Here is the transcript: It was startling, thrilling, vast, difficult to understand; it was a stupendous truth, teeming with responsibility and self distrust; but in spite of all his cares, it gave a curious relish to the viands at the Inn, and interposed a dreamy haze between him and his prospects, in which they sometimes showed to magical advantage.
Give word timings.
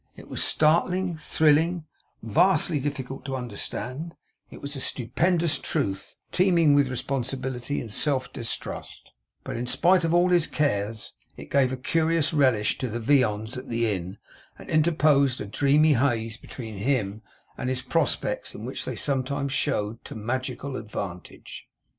It 0.17 0.27
was 0.29 0.43
startling, 0.43 1.15
thrilling, 1.15 1.85
vast, 2.23 2.69
difficult 2.71 3.23
to 3.25 3.35
understand; 3.35 4.15
it 4.49 4.59
was 4.59 4.75
a 4.75 4.81
stupendous 4.81 5.59
truth, 5.59 6.15
teeming 6.31 6.73
with 6.73 6.87
responsibility 6.89 7.79
and 7.79 7.91
self 7.91 8.33
distrust; 8.33 9.11
but 9.43 9.55
in 9.55 9.67
spite 9.67 10.03
of 10.03 10.11
all 10.11 10.29
his 10.29 10.47
cares, 10.47 11.13
it 11.37 11.51
gave 11.51 11.71
a 11.71 11.77
curious 11.77 12.33
relish 12.33 12.79
to 12.79 12.89
the 12.89 12.99
viands 12.99 13.59
at 13.59 13.69
the 13.69 13.93
Inn, 13.93 14.17
and 14.57 14.67
interposed 14.71 15.39
a 15.39 15.45
dreamy 15.45 15.93
haze 15.93 16.35
between 16.35 16.77
him 16.77 17.21
and 17.55 17.69
his 17.69 17.83
prospects, 17.83 18.55
in 18.55 18.65
which 18.65 18.85
they 18.85 18.95
sometimes 18.95 19.53
showed 19.53 20.03
to 20.05 20.15
magical 20.15 20.77
advantage. 20.77 21.67